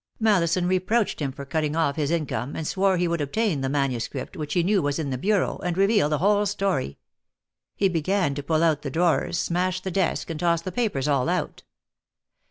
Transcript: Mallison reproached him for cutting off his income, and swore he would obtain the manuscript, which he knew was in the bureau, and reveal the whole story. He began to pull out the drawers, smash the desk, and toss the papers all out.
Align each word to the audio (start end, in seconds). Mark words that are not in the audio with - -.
Mallison 0.19 0.67
reproached 0.67 1.19
him 1.21 1.31
for 1.31 1.45
cutting 1.45 1.75
off 1.75 1.95
his 1.95 2.09
income, 2.09 2.55
and 2.55 2.65
swore 2.65 2.97
he 2.97 3.07
would 3.07 3.21
obtain 3.21 3.61
the 3.61 3.69
manuscript, 3.69 4.35
which 4.35 4.55
he 4.55 4.63
knew 4.63 4.81
was 4.81 4.97
in 4.97 5.11
the 5.11 5.15
bureau, 5.19 5.57
and 5.59 5.77
reveal 5.77 6.09
the 6.09 6.17
whole 6.17 6.47
story. 6.47 6.97
He 7.75 7.87
began 7.87 8.33
to 8.33 8.41
pull 8.41 8.63
out 8.63 8.81
the 8.81 8.89
drawers, 8.89 9.37
smash 9.37 9.79
the 9.81 9.91
desk, 9.91 10.31
and 10.31 10.39
toss 10.39 10.63
the 10.63 10.71
papers 10.71 11.07
all 11.07 11.29
out. 11.29 11.61